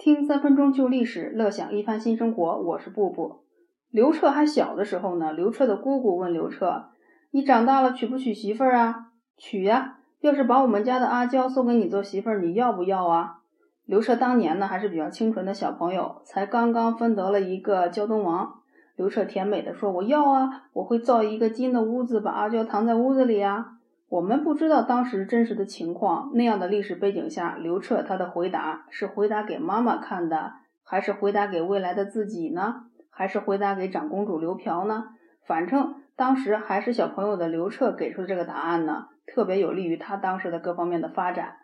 [0.00, 2.56] 听三分钟旧历史，乐享一番新生活。
[2.62, 3.42] 我是布布。
[3.90, 6.86] 刘彻还小的时候呢，刘彻的姑姑问刘彻
[7.32, 13.40] ：“你长大了娶不娶媳妇儿啊？”“娶呀，要是把我们家的阿娇送给你做媳妇儿，你要不要啊？”
[13.84, 18.54] 刘彻当年呢还是比较清纯的小朋友，才刚刚分得了一个胶东王。
[18.96, 23.72] 刘彻甜美的说：“我要啊，我会造一个金的屋子，把阿娇藏在屋子里啊。”
[24.10, 32.86] 我们不知道当时真实的情况，那样的历史背景下，刘彻他的回答是回答给妈妈看的，还是回答给未来的自己呢？
[33.08, 35.04] 还是回答给长公主刘嫖呢？
[35.46, 41.54] 反正当时还是小朋友的刘彻给出的这个答案呢，特别有利于他当时的各方面的发展。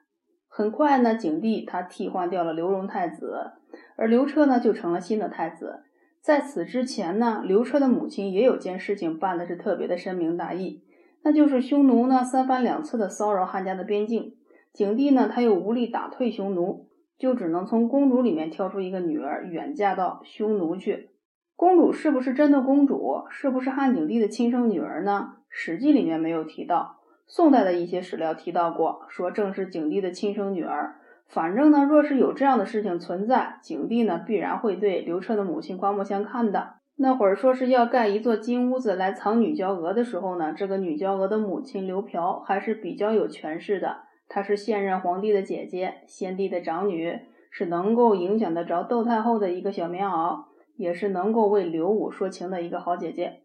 [0.49, 3.55] 很快呢，景帝他替换掉了刘荣太子，
[3.97, 5.83] 而刘彻呢就成了新的太子。
[6.21, 10.85] 在此之前呢，刘彻的母亲也有件事情办的是特别的深明大义。
[11.27, 14.37] 那就是匈奴呢三番两次的骚扰汉家的边境，
[14.73, 16.87] 景帝呢他又无力打退匈奴，
[17.19, 21.11] 就只能从公主里面挑出一个女儿远嫁到匈奴去。
[21.57, 23.25] 公主是不是真的公主？
[23.29, 25.33] 是不是汉景帝的亲生女儿呢？
[25.49, 30.95] 《史记》里面没有提到，宋代的一些史料提到过，说正是景帝的亲生女儿。
[31.27, 36.75] 反正呢，若是有这样的事情存在，景帝呢必然会对刘彻的母亲刮目相看的。
[36.99, 43.99] 那会儿说是要盖一座金屋子来藏女娇娥的时候呢，这个女娇娥的母亲刘嫖还是比较有权势的。
[44.29, 50.45] 她是现任皇帝的姐姐，先帝的长女，是能够影响得着窦太后的一个小棉袄，
[50.77, 53.41] 也是能够为刘武说情的一个好姐姐。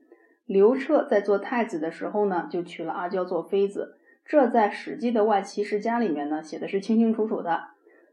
[0.46, 7.66] 刘彻在做太子的时候呢，就娶了阿娇做妃子，这在《史记》的外戚世家里面呢写的是清清楚楚的。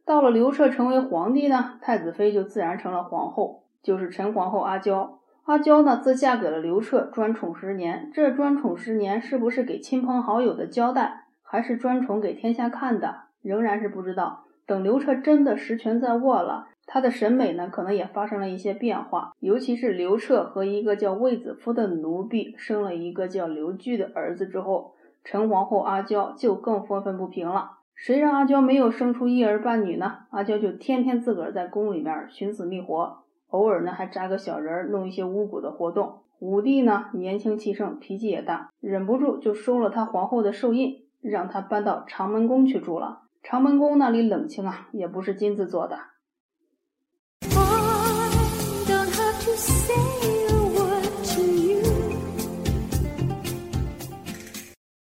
[0.05, 5.18] 到了刘彻成为皇帝呢，太子妃就自然成了皇后，就是陈皇后阿娇。
[5.49, 8.11] 阿娇呢，自嫁给了刘彻，专宠十年。
[8.13, 14.45] 这专宠十年，是不是给亲朋好友的交代，还是专宠给天下看的，仍然是不知道。
[14.67, 19.33] 等刘彻真的实权在握了，他的审美呢，可能也发生了一些变化。
[19.41, 27.79] 尤其是刘彻和一个叫卫子夫的奴婢生了一个叫刘据的儿子之后，陈皇后阿娇就更愤愤不平了。
[27.95, 30.19] 谁让阿娇没有生出一儿半女呢？
[30.29, 33.23] 阿娇就天天自个儿在宫里面寻死觅活。
[33.49, 36.21] 偶尔呢还扎个小人儿弄一些巫蛊的活动。
[36.39, 43.23] 武帝呢年轻气盛脾气也大忍不住就收了他皇后的寿印让他搬到长门宫去住了。
[43.43, 45.99] 长门宫那里冷清啊也不是金子做的。